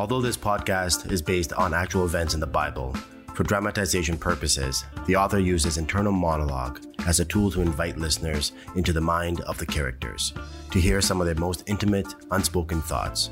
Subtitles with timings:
[0.00, 2.96] Although this podcast is based on actual events in the Bible,
[3.34, 8.94] for dramatization purposes, the author uses internal monologue as a tool to invite listeners into
[8.94, 10.32] the mind of the characters
[10.70, 13.28] to hear some of their most intimate, unspoken thoughts.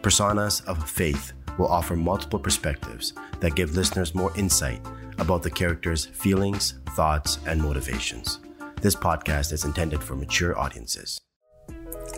[0.00, 4.80] Personas of Faith will offer multiple perspectives that give listeners more insight
[5.18, 8.38] about the characters' feelings, thoughts, and motivations.
[8.80, 11.20] This podcast is intended for mature audiences.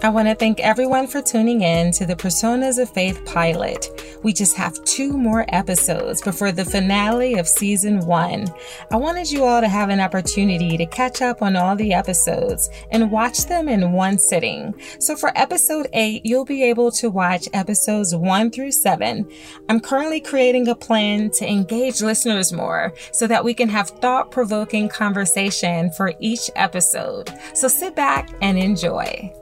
[0.01, 3.89] I want to thank everyone for tuning in to the Personas of Faith pilot.
[4.23, 8.47] We just have two more episodes before the finale of season one.
[8.93, 12.71] I wanted you all to have an opportunity to catch up on all the episodes
[12.93, 14.73] and watch them in one sitting.
[15.01, 19.29] So for episode eight, you'll be able to watch episodes one through seven.
[19.69, 24.31] I'm currently creating a plan to engage listeners more so that we can have thought
[24.31, 27.37] provoking conversation for each episode.
[27.53, 29.35] So sit back and enjoy.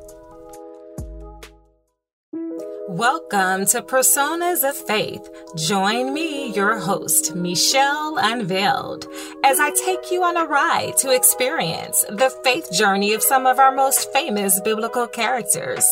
[2.88, 5.28] Welcome to Personas of Faith.
[5.56, 9.08] Join me, your host, Michelle Unveiled,
[9.44, 13.58] as I take you on a ride to experience the faith journey of some of
[13.58, 15.84] our most famous biblical characters.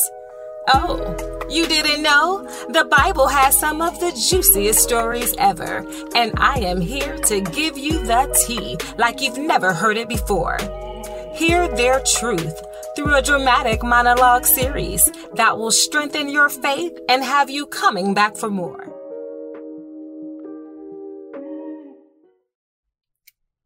[0.73, 1.17] Oh,
[1.51, 2.45] you didn't know?
[2.69, 7.77] The Bible has some of the juiciest stories ever, and I am here to give
[7.77, 10.59] you the tea like you've never heard it before.
[11.35, 12.63] Hear their truth
[12.95, 18.37] through a dramatic monologue series that will strengthen your faith and have you coming back
[18.37, 18.93] for more.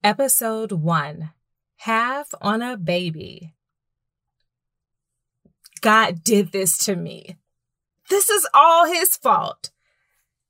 [0.03, 1.31] Episode 1
[1.79, 3.55] Have on a Baby.
[5.81, 7.37] God did this to me.
[8.09, 9.71] This is all his fault.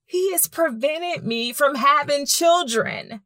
[0.06, 3.21] He has prevented me from having children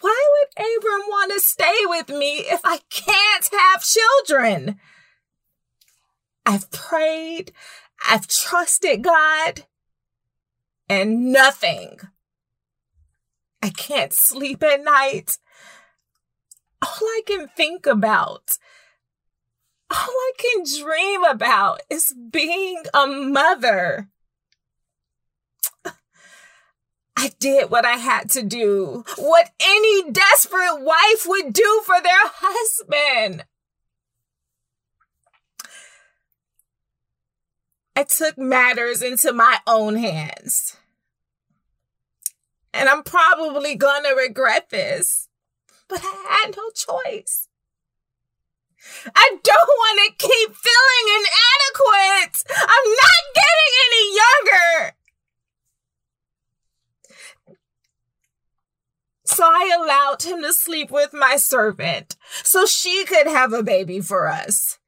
[0.00, 4.78] why would Abram want to stay with me if I can't have children?
[6.46, 7.52] I've prayed,
[8.08, 9.64] I've trusted God,
[10.88, 11.98] and nothing.
[13.62, 15.38] I can't sleep at night.
[16.80, 18.56] All I can think about,
[19.90, 24.08] all I can dream about is being a mother.
[27.20, 32.12] I did what I had to do, what any desperate wife would do for their
[32.14, 33.44] husband.
[37.96, 40.76] I took matters into my own hands.
[42.72, 45.28] And I'm probably gonna regret this,
[45.88, 47.48] but I had no choice.
[49.12, 52.44] I don't want to keep feeling inadequate.
[52.60, 54.97] I'm not getting any younger.
[59.28, 64.00] So I allowed him to sleep with my servant so she could have a baby
[64.00, 64.78] for us.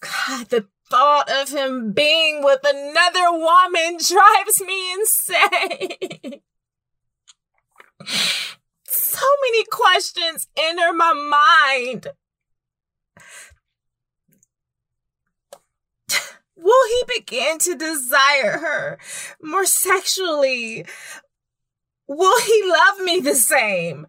[0.00, 6.40] God, the thought of him being with another woman drives me insane.
[8.86, 12.08] so many questions enter my mind.
[16.56, 18.98] Will he begin to desire her
[19.40, 20.86] more sexually?
[22.06, 24.06] Will he love me the same?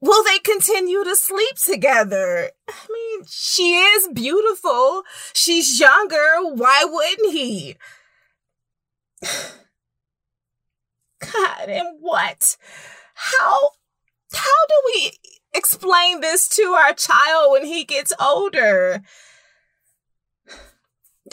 [0.00, 2.50] Will they continue to sleep together?
[2.68, 5.02] I mean, she is beautiful.
[5.32, 6.36] She's younger.
[6.42, 7.76] Why wouldn't he?
[11.20, 12.56] God, and what?
[13.14, 13.70] How,
[14.32, 15.12] how do we
[15.54, 19.02] explain this to our child when he gets older?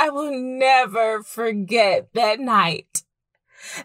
[0.00, 3.02] I will never forget that night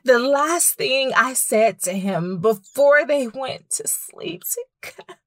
[0.04, 4.44] the last thing I said to him before they went to sleep
[4.82, 5.20] together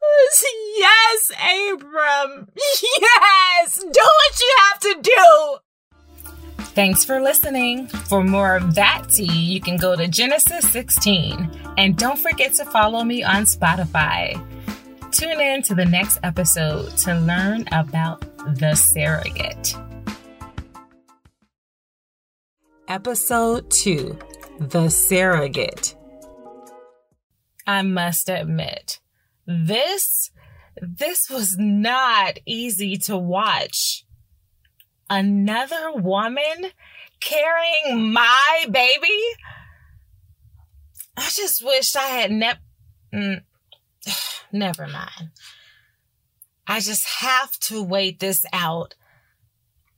[0.00, 0.44] was,
[0.76, 2.48] Yes, Abram.
[2.56, 5.56] Yes, do what you have to do.
[6.74, 7.86] Thanks for listening.
[7.86, 11.50] For more of that tea, you can go to Genesis 16.
[11.78, 14.34] And don't forget to follow me on Spotify.
[15.10, 18.20] Tune in to the next episode to learn about
[18.58, 19.74] the surrogate.
[22.88, 24.16] Episode 2
[24.60, 25.96] The Surrogate.
[27.66, 29.00] I must admit,
[29.44, 30.30] this
[30.80, 34.04] this was not easy to watch.
[35.10, 36.70] Another woman
[37.18, 39.18] carrying my baby?
[41.16, 42.60] I just wished I had never
[43.12, 43.42] mm,
[44.52, 45.32] never mind.
[46.68, 48.94] I just have to wait this out.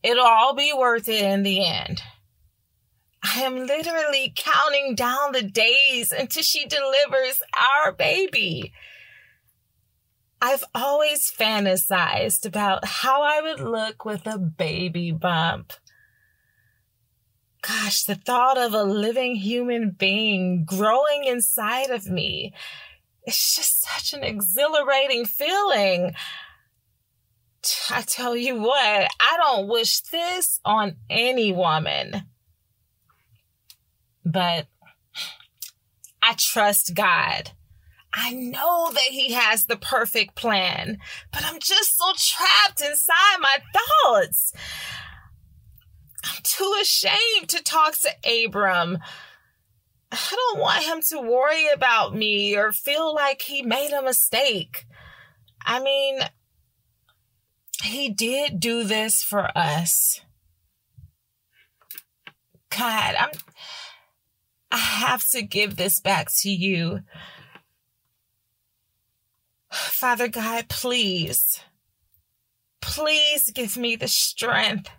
[0.03, 2.03] It'll all be worth it in the end.
[3.23, 8.73] I am literally counting down the days until she delivers our baby.
[10.41, 15.73] I've always fantasized about how I would look with a baby bump.
[17.61, 22.55] Gosh, the thought of a living human being growing inside of me.
[23.25, 26.15] It's just such an exhilarating feeling.
[27.91, 32.23] I tell you what, I don't wish this on any woman.
[34.31, 34.67] But
[36.23, 37.53] I trust God.
[38.13, 40.99] I know that He has the perfect plan,
[41.33, 44.53] but I'm just so trapped inside my thoughts.
[46.25, 48.99] I'm too ashamed to talk to Abram.
[50.11, 54.87] I don't want him to worry about me or feel like he made a mistake.
[55.65, 56.21] I mean,
[57.83, 60.21] he did do this for us.
[62.71, 63.31] God, I'm
[64.99, 67.01] have to give this back to you.
[69.71, 71.61] Father God, please,
[72.81, 74.91] please give me the strength.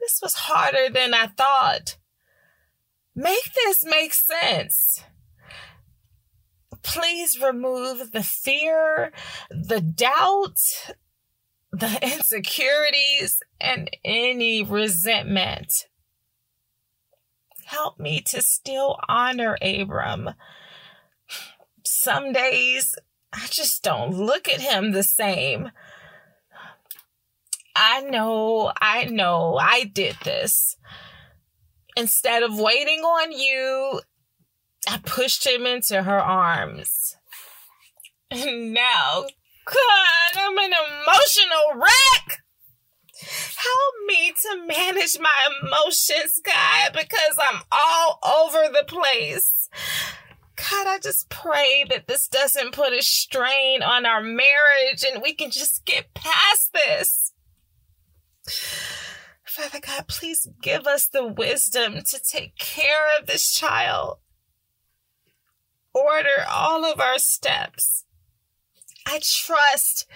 [0.00, 1.96] This was harder than I thought.
[3.14, 5.02] Make this make sense.
[6.82, 9.12] Please remove the fear,
[9.50, 10.58] the doubt,
[11.72, 15.86] the insecurities, and any resentment.
[17.68, 20.30] Help me to still honor Abram.
[21.84, 22.94] Some days
[23.30, 25.70] I just don't look at him the same.
[27.76, 30.78] I know, I know, I did this.
[31.94, 34.00] Instead of waiting on you,
[34.88, 37.16] I pushed him into her arms.
[38.30, 39.26] And now,
[39.66, 42.42] God, I'm an emotional wreck.
[43.58, 49.68] Help me to manage my emotions, God, because I'm all over the place.
[50.54, 55.34] God, I just pray that this doesn't put a strain on our marriage and we
[55.34, 57.32] can just get past this.
[59.44, 64.18] Father God, please give us the wisdom to take care of this child.
[65.92, 68.04] Order all of our steps.
[69.10, 70.06] I trust,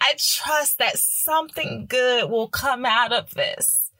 [0.00, 1.88] I trust that something mm.
[1.88, 3.92] good will come out of this.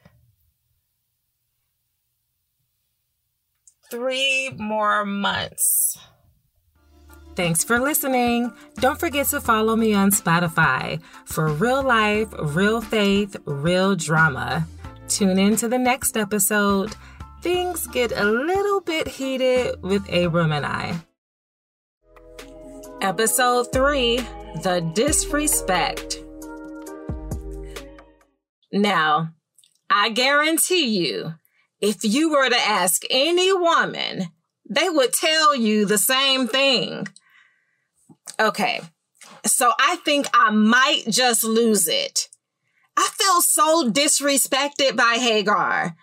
[3.89, 5.97] Three more months.
[7.35, 8.51] Thanks for listening.
[8.75, 14.67] Don't forget to follow me on Spotify for real life, real faith, real drama.
[15.07, 16.95] Tune in to the next episode.
[17.41, 20.99] Things get a little bit heated with Abram and I.
[23.03, 24.15] Episode 3
[24.63, 26.23] The Disrespect.
[28.71, 29.33] Now,
[29.89, 31.33] I guarantee you,
[31.81, 34.29] if you were to ask any woman,
[34.69, 37.09] they would tell you the same thing.
[38.39, 38.79] Okay.
[39.45, 42.29] So I think I might just lose it.
[42.95, 45.97] I feel so disrespected by Hagar.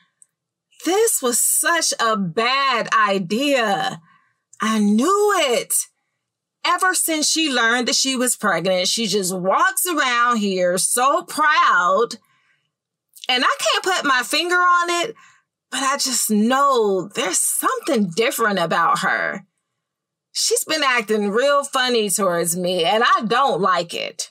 [0.84, 4.02] This was such a bad idea.
[4.60, 5.72] I knew it.
[6.70, 12.16] Ever since she learned that she was pregnant, she just walks around here so proud.
[13.28, 15.16] And I can't put my finger on it,
[15.70, 19.46] but I just know there's something different about her
[20.32, 24.30] she's been acting real funny towards me and I don't like it.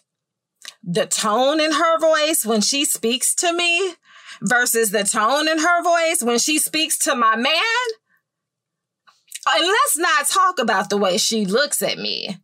[0.83, 3.93] The tone in her voice when she speaks to me
[4.41, 7.53] versus the tone in her voice when she speaks to my man.
[9.55, 12.37] And let's not talk about the way she looks at me.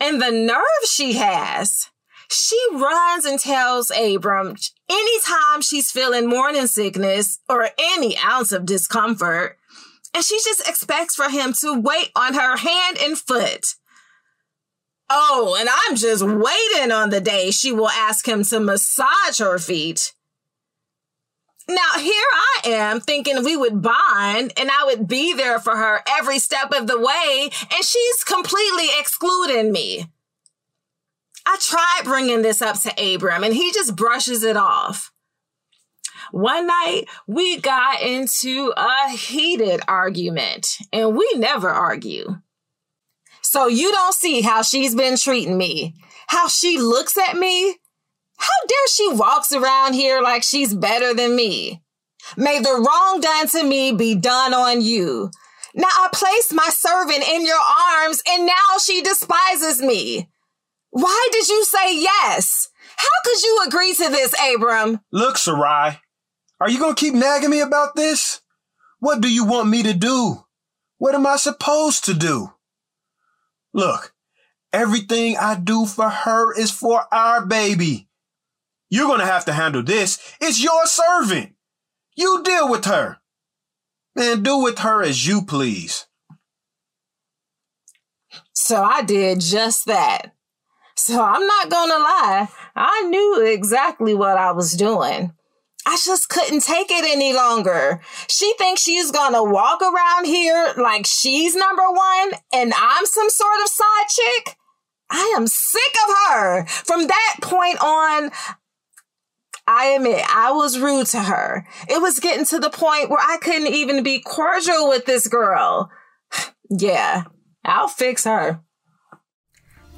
[0.00, 1.88] And the nerve she has.
[2.30, 4.56] She runs and tells Abram
[4.88, 9.58] anytime she's feeling morning sickness or any ounce of discomfort
[10.14, 13.74] and she just expects for him to wait on her hand and foot.
[15.10, 19.58] Oh, and I'm just waiting on the day she will ask him to massage her
[19.58, 20.14] feet.
[21.68, 26.02] Now, here I am thinking we would bond and I would be there for her
[26.06, 30.06] every step of the way, and she's completely excluding me.
[31.46, 35.10] I tried bringing this up to Abram, and he just brushes it off.
[36.32, 42.38] One night we got into a heated argument and we never argue.
[43.40, 45.94] So you don't see how she's been treating me,
[46.26, 47.76] how she looks at me.
[48.38, 51.82] How dare she walks around here like she's better than me?
[52.36, 55.30] May the wrong done to me be done on you.
[55.74, 57.60] Now I placed my servant in your
[57.96, 60.28] arms and now she despises me.
[60.90, 62.68] Why did you say yes?
[62.96, 65.00] How could you agree to this, Abram?
[65.12, 65.98] Look, Sarai,
[66.60, 68.40] are you going to keep nagging me about this?
[69.00, 70.44] What do you want me to do?
[70.98, 72.52] What am I supposed to do?
[73.72, 74.14] Look,
[74.74, 78.08] Everything I do for her is for our baby.
[78.94, 80.20] You're going to have to handle this.
[80.40, 81.54] It's your servant.
[82.14, 83.18] You deal with her.
[84.16, 86.06] And do with her as you please.
[88.52, 90.36] So I did just that.
[90.94, 95.32] So I'm not gonna lie, I knew exactly what I was doing.
[95.84, 98.00] I just couldn't take it any longer.
[98.28, 103.60] She thinks she's gonna walk around here like she's number one and I'm some sort
[103.60, 104.56] of side chick.
[105.10, 106.66] I am sick of her.
[106.66, 108.30] From that point on,
[109.66, 111.66] I admit I was rude to her.
[111.88, 115.90] It was getting to the point where I couldn't even be cordial with this girl.
[116.70, 117.24] yeah,
[117.64, 118.60] I'll fix her.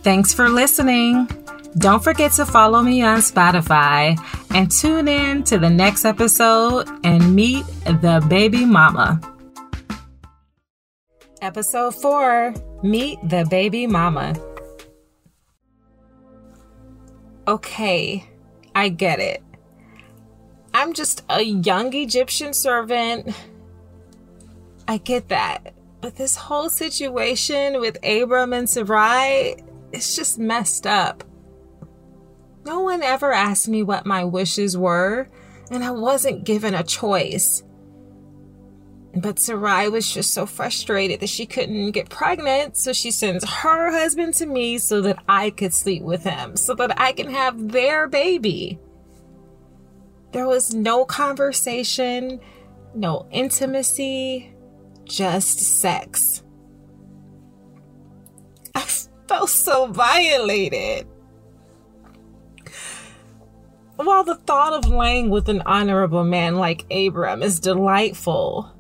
[0.03, 1.29] Thanks for listening.
[1.79, 4.17] Don't forget to follow me on Spotify
[4.55, 9.21] and tune in to the next episode and meet the baby mama.
[11.43, 14.35] Episode 4 Meet the Baby Mama.
[17.47, 18.29] Okay,
[18.75, 19.43] I get it.
[20.77, 23.35] I'm just a young Egyptian servant.
[24.87, 25.73] I get that.
[26.03, 29.57] But this whole situation with Abram and Sarai,
[29.93, 31.25] it's just messed up.
[32.67, 35.31] No one ever asked me what my wishes were,
[35.71, 37.63] and I wasn't given a choice.
[39.15, 43.91] But Sarai was just so frustrated that she couldn't get pregnant, so she sends her
[43.93, 47.73] husband to me so that I could sleep with him, so that I can have
[47.73, 48.79] their baby.
[50.33, 52.41] There was no conversation,
[52.95, 54.55] no intimacy,
[55.05, 56.43] just sex.
[58.75, 58.85] I
[59.29, 61.07] felt so violated.
[63.97, 68.71] While the thought of laying with an honorable man like Abram is delightful,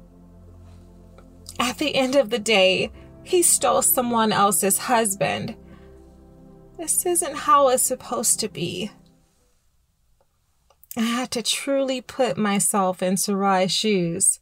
[1.58, 2.90] at the end of the day,
[3.22, 5.56] he stole someone else's husband.
[6.78, 8.90] This isn't how it's supposed to be.
[10.96, 14.40] I had to truly put myself in Sarai's shoes.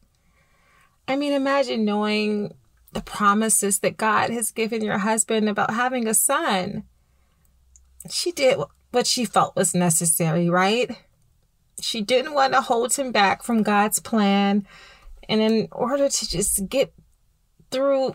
[1.08, 2.54] I mean, imagine knowing
[2.92, 6.84] the promises that God has given your husband about having a son.
[8.08, 8.58] She did
[8.92, 10.96] what she felt was necessary, right?
[11.80, 14.66] She didn't want to hold him back from God's plan.
[15.28, 16.94] And in order to just get
[17.72, 18.14] through,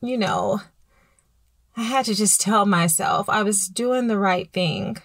[0.00, 0.60] you know,
[1.76, 4.98] I had to just tell myself I was doing the right thing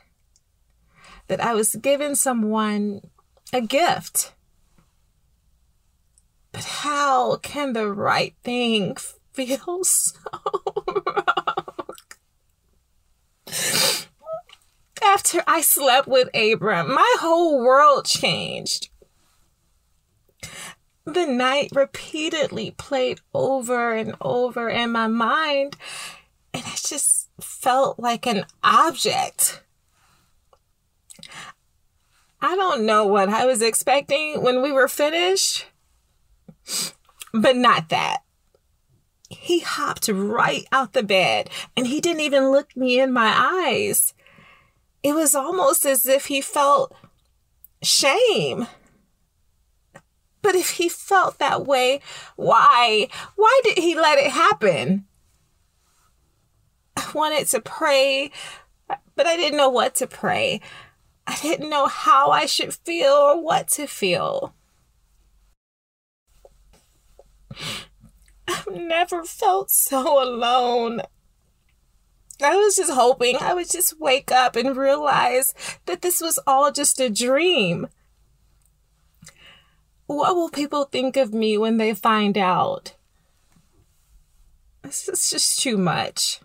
[1.30, 3.02] that I was giving someone
[3.54, 4.34] a gift.
[6.52, 8.98] But how can the right thing
[9.32, 10.18] feel so
[11.06, 11.96] wrong?
[15.02, 18.90] After I slept with Abram, my whole world changed.
[21.06, 25.78] The night repeatedly played over and over in my mind,
[26.54, 29.64] and I just felt like an object.
[32.42, 35.66] I don't know what I was expecting when we were finished,
[37.34, 38.20] but not that.
[39.30, 44.14] He hopped right out the bed and he didn't even look me in my eyes.
[45.04, 46.96] It was almost as if he felt
[47.82, 48.68] shame.
[50.42, 52.00] But if he felt that way,
[52.38, 53.10] why?
[53.36, 55.06] Why did he let it happen?
[56.96, 58.32] I wanted to pray,
[59.16, 60.62] but I didn't know what to pray.
[61.30, 64.56] I didn't know how I should feel or what to feel.
[68.48, 71.04] I've never felt so alone.
[72.42, 75.54] I was just hoping I would just wake up and realize
[75.86, 77.90] that this was all just a dream.
[80.08, 82.96] What will people think of me when they find out?
[84.82, 86.40] This is just too much.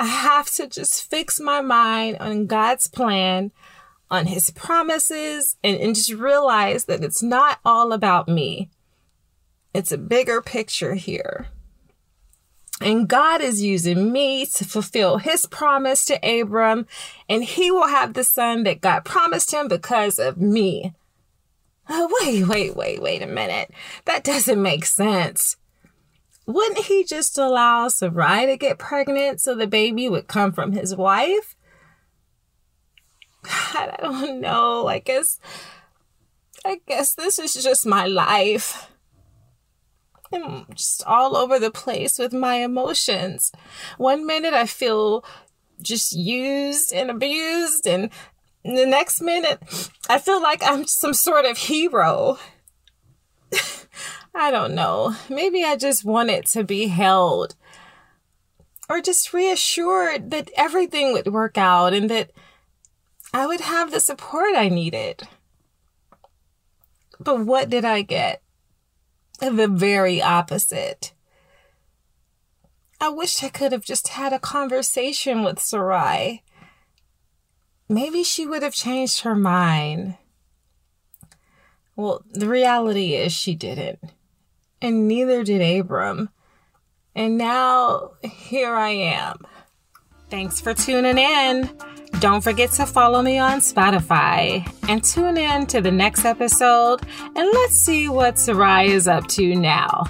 [0.00, 3.52] I have to just fix my mind on God's plan,
[4.10, 8.70] on His promises, and, and just realize that it's not all about me.
[9.74, 11.48] It's a bigger picture here.
[12.80, 16.86] And God is using me to fulfill his promise to Abram,
[17.28, 20.94] and he will have the son that God promised him because of me.
[21.90, 23.70] Oh, wait, wait, wait, wait a minute.
[24.06, 25.58] That doesn't make sense
[26.54, 30.94] wouldn't he just allow Sarai to get pregnant so the baby would come from his
[30.94, 31.56] wife?
[33.42, 34.86] God, I don't know.
[34.86, 35.38] I guess,
[36.64, 38.90] I guess this is just my life.
[40.32, 43.50] I'm just all over the place with my emotions.
[43.98, 45.24] One minute I feel
[45.82, 48.10] just used and abused, and
[48.64, 49.60] the next minute
[50.08, 52.38] I feel like I'm some sort of hero.
[54.34, 55.14] I don't know.
[55.28, 57.56] Maybe I just wanted to be held.
[58.90, 62.32] or just reassured that everything would work out and that
[63.32, 65.22] I would have the support I needed.
[67.20, 68.42] But what did I get?
[69.38, 71.12] The very opposite.
[73.00, 76.42] I wish I could have just had a conversation with Sarai.
[77.88, 80.16] Maybe she would have changed her mind.
[82.00, 83.98] Well, the reality is she didn't.
[84.80, 86.30] And neither did Abram.
[87.14, 89.36] And now here I am.
[90.30, 91.68] Thanks for tuning in.
[92.18, 97.02] Don't forget to follow me on Spotify and tune in to the next episode
[97.36, 100.04] and let's see what Sarai is up to now.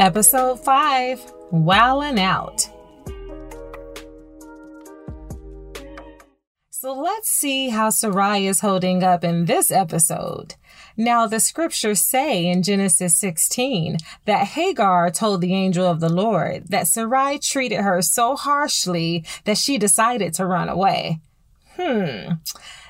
[0.00, 2.73] Episode 5 Wowing Out.
[6.84, 10.56] So let's see how Sarai is holding up in this episode.
[10.98, 16.66] Now, the scriptures say in Genesis 16 that Hagar told the angel of the Lord
[16.68, 21.20] that Sarai treated her so harshly that she decided to run away.
[21.78, 22.34] Hmm.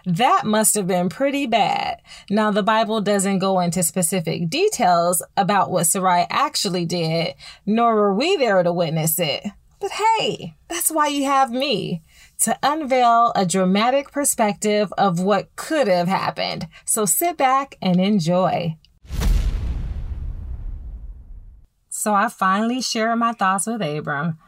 [0.04, 2.02] That must have been pretty bad.
[2.28, 7.34] Now, the Bible doesn't go into specific details about what Sarai actually did,
[7.64, 9.44] nor were we there to witness it.
[9.78, 12.02] But hey, that's why you have me
[12.42, 16.68] to unveil a dramatic perspective of what could have happened.
[16.84, 18.76] So sit back and enjoy.
[21.88, 24.38] So I finally shared my thoughts with Abram.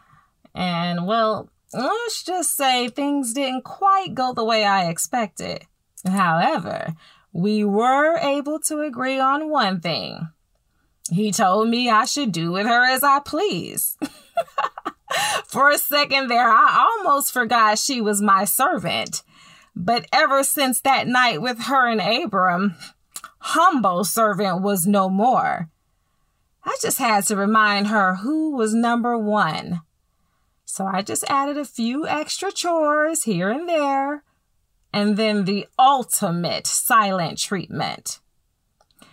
[0.54, 5.64] And well, let's just say things didn't quite go the way I expected.
[6.06, 6.94] However,
[7.32, 10.28] we were able to agree on one thing.
[11.10, 13.96] He told me I should do with her as I please.
[15.46, 19.22] For a second there, I almost forgot she was my servant.
[19.74, 22.74] But ever since that night with her and Abram,
[23.38, 25.68] humble servant was no more.
[26.64, 29.82] I just had to remind her who was number one.
[30.64, 34.24] So I just added a few extra chores here and there,
[34.92, 38.20] and then the ultimate silent treatment.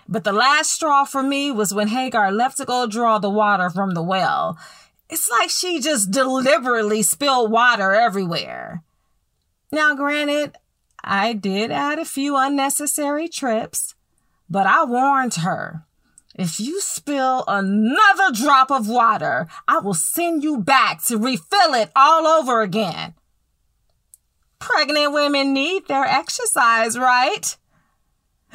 [0.08, 3.70] But the last straw for me was when Hagar left to go draw the water
[3.70, 4.58] from the well.
[5.14, 8.82] It's like she just deliberately spilled water everywhere.
[9.72, 10.56] Now, granted,
[11.04, 13.94] I did add a few unnecessary trips,
[14.50, 15.86] but I warned her.
[16.34, 21.92] If you spill another drop of water, I will send you back to refill it
[21.96, 23.14] all over again.
[24.58, 27.56] Pregnant women need their exercise, right?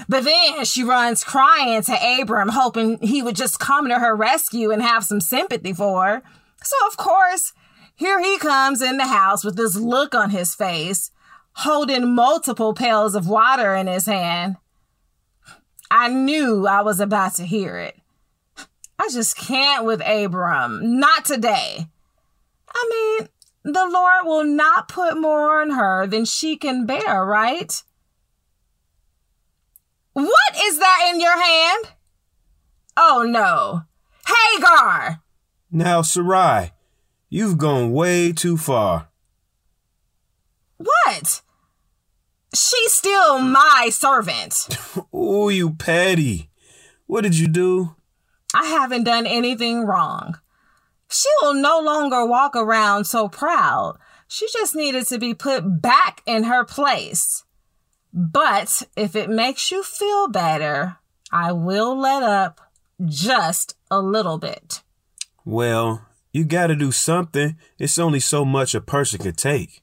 [0.08, 4.72] But then she runs crying to Abram, hoping he would just come to her rescue
[4.72, 6.22] and have some sympathy for her.
[6.62, 7.52] So, of course,
[7.94, 11.10] here he comes in the house with this look on his face,
[11.52, 14.56] holding multiple pails of water in his hand.
[15.90, 17.96] I knew I was about to hear it.
[18.98, 21.00] I just can't with Abram.
[21.00, 21.88] Not today.
[22.68, 23.28] I mean,
[23.64, 27.82] the Lord will not put more on her than she can bear, right?
[30.12, 31.92] What is that in your hand?
[32.96, 33.82] Oh no.
[34.26, 35.22] Hagar!
[35.70, 36.72] Now, Sarai,
[37.28, 39.08] you've gone way too far.
[40.78, 41.42] What?
[42.54, 44.68] She's still my servant.
[45.12, 46.48] oh, you petty.
[47.06, 47.96] What did you do?
[48.54, 50.38] I haven't done anything wrong.
[51.10, 53.98] She will no longer walk around so proud.
[54.26, 57.44] She just needed to be put back in her place.
[58.12, 60.96] But if it makes you feel better,
[61.30, 62.60] I will let up
[63.04, 64.82] just a little bit.
[65.48, 67.56] Well, you gotta do something.
[67.78, 69.82] It's only so much a person can take.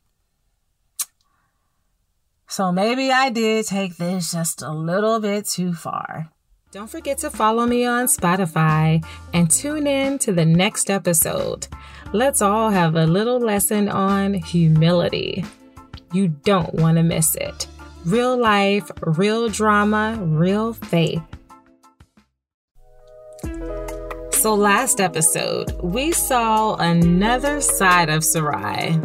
[2.47, 6.29] So maybe I did take this just a little bit too far.
[6.71, 11.67] Don't forget to follow me on Spotify and tune in to the next episode.
[12.13, 15.45] Let's all have a little lesson on humility.
[16.13, 17.65] You don't want to miss it.
[18.05, 21.23] Real life, real drama, real faith.
[24.45, 28.95] So, last episode, we saw another side of Sarai.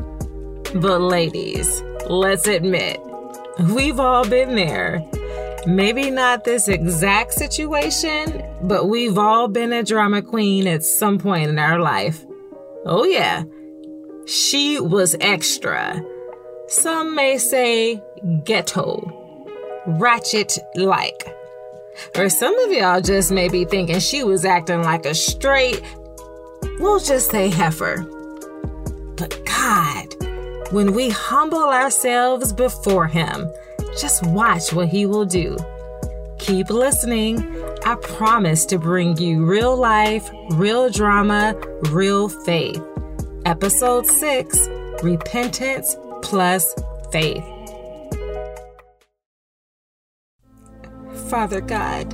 [0.75, 3.01] But, ladies, let's admit,
[3.75, 5.03] we've all been there.
[5.65, 11.49] Maybe not this exact situation, but we've all been a drama queen at some point
[11.49, 12.23] in our life.
[12.85, 13.45] Oh, yeah,
[14.27, 16.05] she was extra.
[16.69, 17.99] Some may say
[18.45, 19.01] ghetto,
[19.87, 21.35] ratchet like.
[22.17, 25.83] Or some of y'all just may be thinking she was acting like a straight,
[26.79, 28.03] we'll just say heifer.
[29.17, 33.51] But God, when we humble ourselves before Him,
[34.01, 35.57] just watch what He will do.
[36.39, 37.39] Keep listening.
[37.85, 41.55] I promise to bring you real life, real drama,
[41.91, 42.83] real faith.
[43.45, 44.69] Episode 6
[45.03, 46.75] Repentance plus
[47.13, 47.45] Faith.
[51.31, 52.13] Father God,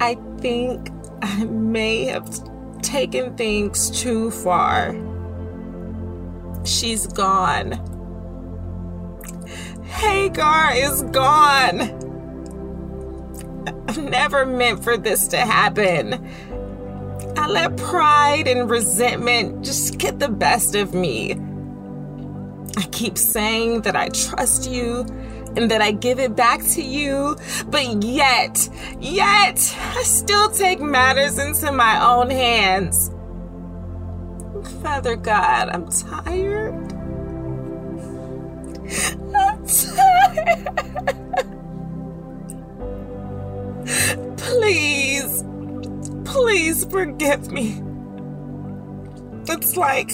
[0.00, 0.90] I think
[1.22, 2.28] I may have
[2.82, 4.96] taken things too far.
[6.64, 7.72] She's gone.
[9.84, 11.82] Hagar is gone.
[13.86, 16.14] I never meant for this to happen.
[17.36, 21.34] I let pride and resentment just get the best of me.
[22.76, 25.06] I keep saying that I trust you
[25.56, 27.36] and that I give it back to you,
[27.68, 28.68] but yet,
[29.00, 33.10] yet, I still take matters into my own hands.
[34.82, 36.74] Father God, I'm tired.
[39.34, 40.84] I'm tired.
[44.36, 45.44] Please,
[46.24, 47.82] please forgive me.
[49.46, 50.10] It's like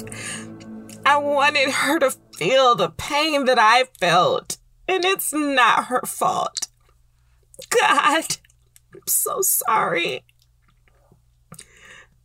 [1.07, 4.59] I wanted her to feel the pain that I felt,
[4.91, 6.69] and it's not her fault.
[7.69, 8.37] God,
[8.95, 10.25] I'm so sorry.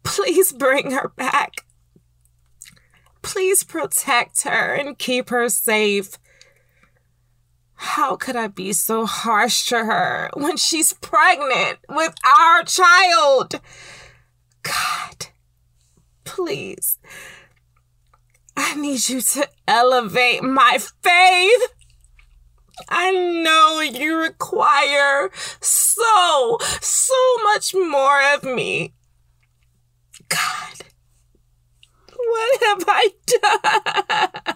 [0.04, 1.52] Please bring her back.
[3.22, 6.18] Please protect her and keep her safe.
[7.74, 13.60] How could I be so harsh to her when she's pregnant with our child?
[14.64, 15.28] God,
[16.24, 16.98] please.
[18.56, 21.75] I need you to elevate my faith.
[23.88, 25.30] You require
[25.62, 28.94] so, so much more of me.
[30.30, 30.74] God,
[32.16, 34.56] what have I done?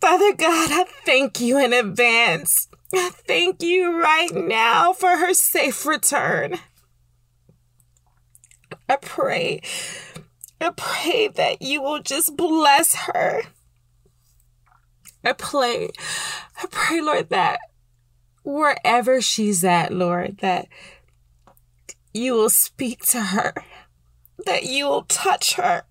[0.00, 2.68] Father God, I thank you in advance.
[2.92, 6.58] I thank you right now for her safe return.
[8.88, 9.60] I pray,
[10.60, 13.42] I pray that you will just bless her.
[15.24, 15.90] I pray,
[16.60, 17.60] I pray, Lord, that
[18.42, 20.68] wherever she's at, Lord, that
[22.12, 23.54] you will speak to her,
[24.46, 25.84] that you will touch her,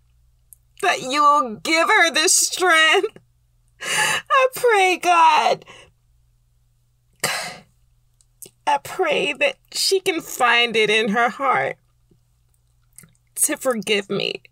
[0.82, 3.18] that you will give her the strength.
[3.82, 5.66] I pray, God.
[8.68, 11.78] I pray that she can find it in her heart
[13.36, 14.44] to forgive me.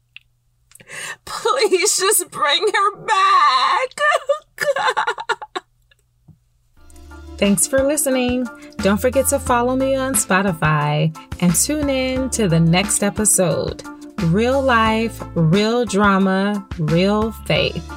[1.26, 3.90] Please just bring her back.
[7.38, 8.48] Thanks for listening.
[8.78, 13.84] Don't forget to follow me on Spotify and tune in to the next episode
[14.24, 17.90] Real Life, Real Drama, Real Faith.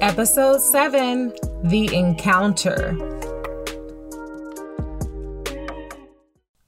[0.00, 1.32] Episode 7
[1.64, 2.96] The Encounter.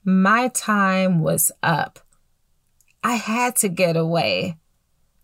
[0.04, 2.00] My time was up.
[3.04, 4.56] I had to get away.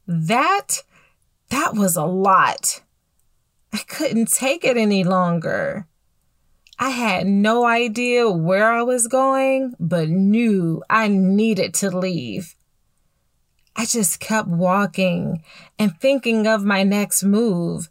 [0.06, 0.82] That,
[1.50, 2.82] that was a lot.
[3.72, 5.86] I couldn't take it any longer.
[6.78, 12.54] I had no idea where I was going, but knew I needed to leave.
[13.74, 15.42] I just kept walking
[15.78, 17.88] and thinking of my next move.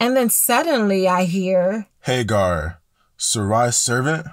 [0.00, 2.80] And then suddenly I hear Hagar,
[3.18, 4.26] Sarai's servant,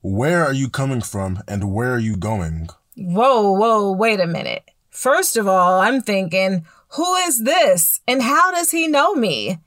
[0.00, 2.68] where are you coming from and where are you going?
[2.96, 4.64] Whoa, whoa, wait a minute.
[4.90, 9.58] First of all, I'm thinking, who is this and how does he know me?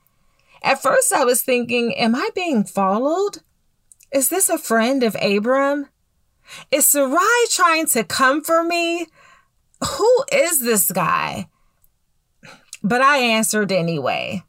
[0.62, 3.38] At first, I was thinking, am I being followed?
[4.10, 5.88] Is this a friend of Abram?
[6.70, 9.06] Is Sarai trying to come for me?
[9.86, 11.48] Who is this guy?
[12.82, 14.42] But I answered anyway.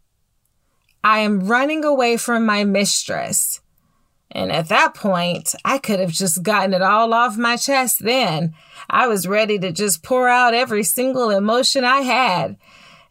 [1.04, 3.60] I am running away from my mistress.
[4.32, 8.54] And at that point, I could have just gotten it all off my chest then.
[8.90, 12.58] I was ready to just pour out every single emotion I had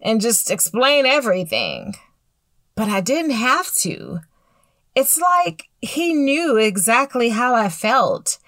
[0.00, 1.94] and just explain everything.
[2.74, 4.20] But I didn't have to.
[4.94, 8.38] It's like he knew exactly how I felt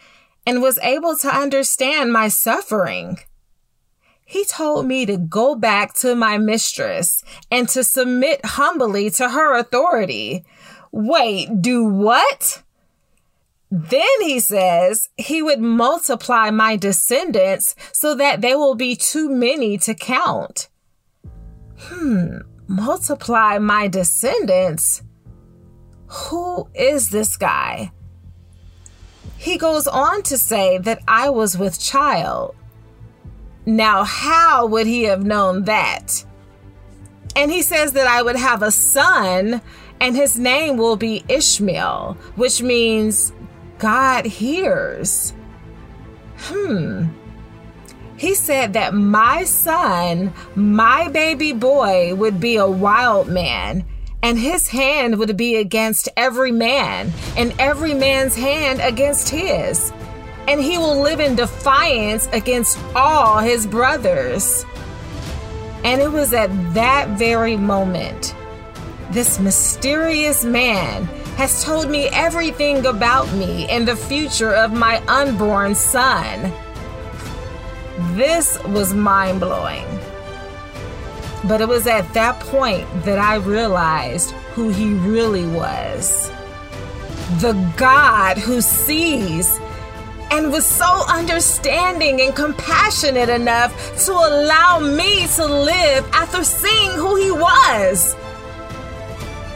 [0.46, 3.18] and was able to understand my suffering.
[4.24, 9.56] He told me to go back to my mistress and to submit humbly to her
[9.56, 10.44] authority.
[10.92, 12.62] Wait, do what?
[13.70, 19.78] Then he says he would multiply my descendants so that they will be too many
[19.78, 20.68] to count.
[21.80, 22.38] Hmm,
[22.68, 25.02] multiply my descendants?
[26.08, 27.92] Who is this guy?
[29.38, 32.54] He goes on to say that I was with child.
[33.64, 36.24] Now, how would he have known that?
[37.36, 39.62] And he says that I would have a son
[40.00, 43.32] and his name will be Ishmael, which means
[43.78, 45.32] God hears.
[46.36, 47.08] Hmm.
[48.20, 53.86] He said that my son, my baby boy, would be a wild man,
[54.22, 59.90] and his hand would be against every man, and every man's hand against his.
[60.46, 64.66] And he will live in defiance against all his brothers.
[65.82, 68.34] And it was at that very moment,
[69.12, 71.04] this mysterious man
[71.38, 76.52] has told me everything about me and the future of my unborn son.
[78.14, 79.86] This was mind blowing.
[81.44, 86.30] But it was at that point that I realized who he really was
[87.38, 89.60] the God who sees
[90.32, 93.72] and was so understanding and compassionate enough
[94.04, 98.16] to allow me to live after seeing who he was.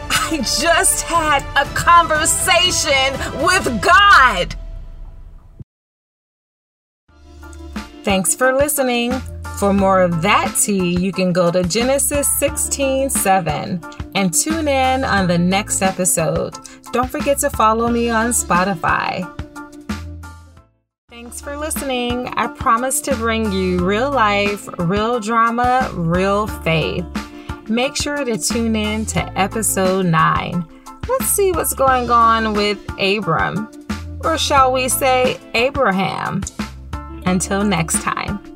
[0.08, 3.12] I just had a conversation
[3.44, 4.54] with God.
[8.04, 9.12] Thanks for listening.
[9.58, 13.80] For more of that tea, you can go to Genesis 16 7
[14.14, 16.54] and tune in on the next episode.
[16.92, 19.24] Don't forget to follow me on Spotify.
[21.08, 22.28] Thanks for listening.
[22.36, 27.06] I promise to bring you real life, real drama, real faith.
[27.70, 30.66] Make sure to tune in to episode 9.
[31.08, 33.70] Let's see what's going on with Abram,
[34.22, 36.42] or shall we say Abraham.
[37.26, 38.53] Until next time.